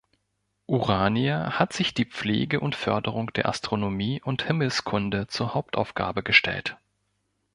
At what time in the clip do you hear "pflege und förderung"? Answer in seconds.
2.05-3.31